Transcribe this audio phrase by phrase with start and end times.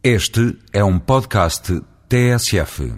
[0.00, 2.94] Este é um podcast TSF.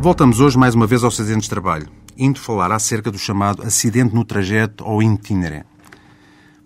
[0.00, 1.88] Voltamos hoje mais uma vez ao acidente de trabalho,
[2.18, 5.69] indo falar acerca do chamado acidente no trajeto ou itinere.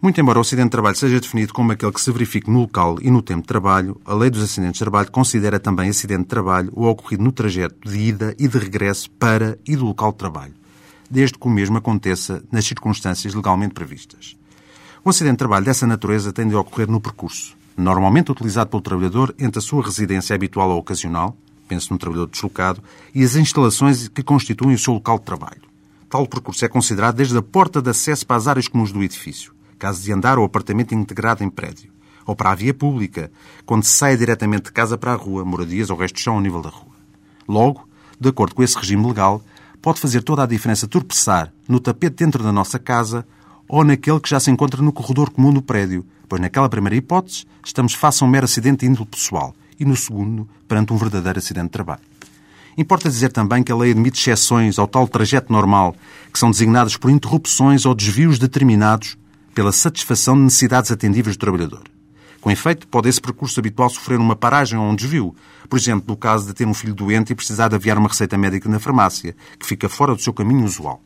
[0.05, 2.99] Muito embora o acidente de trabalho seja definido como aquele que se verifique no local
[3.01, 6.29] e no tempo de trabalho, a Lei dos Acidentes de Trabalho considera também acidente de
[6.29, 10.19] trabalho o ocorrido no trajeto de ida e de regresso para e do local de
[10.19, 10.53] trabalho,
[11.11, 14.37] desde que o mesmo aconteça nas circunstâncias legalmente previstas.
[15.03, 19.35] O acidente de trabalho dessa natureza tem de ocorrer no percurso, normalmente utilizado pelo trabalhador
[19.39, 21.35] entre a sua residência habitual ou ocasional,
[21.67, 22.83] penso num trabalhador deslocado,
[23.15, 25.63] e as instalações que constituem o seu local de trabalho.
[26.11, 29.54] Tal percurso é considerado desde a porta de acesso para as áreas comuns do edifício,
[29.75, 31.91] caso de andar ou apartamento integrado em prédio,
[32.27, 33.31] ou para a via pública,
[33.67, 36.41] quando se sai diretamente de casa para a rua, moradias ou resto de chão ao
[36.41, 36.95] nível da rua.
[37.49, 39.43] Logo, de acordo com esse regime legal,
[39.83, 43.27] pode fazer toda a diferença tropeçar no tapete dentro da nossa casa
[43.69, 47.45] ou naquele que já se encontra no corredor comum do prédio, pois naquela primeira hipótese
[47.65, 51.39] estamos face a um mero acidente de índole pessoal e no segundo, perante um verdadeiro
[51.39, 52.03] acidente de trabalho.
[52.77, 55.95] Importa dizer também que a lei admite exceções ao tal trajeto normal,
[56.33, 59.17] que são designadas por interrupções ou desvios determinados
[59.55, 61.83] pela satisfação de necessidades atendíveis do trabalhador.
[62.41, 65.35] Com efeito, pode esse percurso habitual sofrer uma paragem ou um desvio,
[65.69, 68.37] por exemplo, no caso de ter um filho doente e precisar de aviar uma receita
[68.37, 71.01] médica na farmácia, que fica fora do seu caminho usual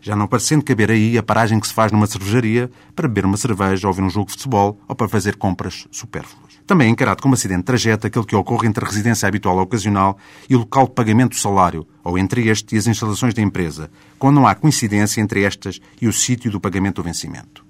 [0.00, 3.36] já não parecendo caber aí a paragem que se faz numa cervejaria para beber uma
[3.36, 6.58] cerveja ou ver um jogo de futebol ou para fazer compras supérfluas.
[6.66, 9.62] Também é encarado como acidente de trajeto aquele que ocorre entre a residência habitual ou
[9.62, 10.16] ocasional
[10.48, 13.90] e o local de pagamento do salário, ou entre este e as instalações da empresa,
[14.18, 17.69] quando não há coincidência entre estas e o sítio do pagamento do vencimento.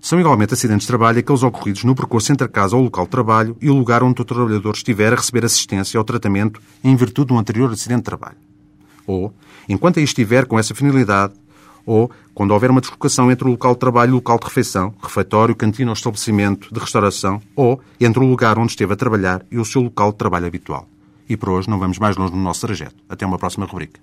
[0.00, 3.04] São igualmente acidentes de trabalho aqueles ocorridos no percurso entre a casa ou o local
[3.04, 6.96] de trabalho e o lugar onde o trabalhador estiver a receber assistência ou tratamento em
[6.96, 8.38] virtude de um anterior acidente de trabalho.
[9.06, 9.32] Ou,
[9.68, 11.34] enquanto aí estiver com essa finalidade,
[11.84, 14.94] ou quando houver uma deslocação entre o local de trabalho e o local de refeição,
[15.02, 19.58] refeitório, cantina ou estabelecimento de restauração, ou entre o lugar onde esteve a trabalhar e
[19.58, 20.88] o seu local de trabalho habitual.
[21.28, 22.96] E por hoje não vamos mais longe no nosso trajeto.
[23.08, 24.00] Até uma próxima rubrica.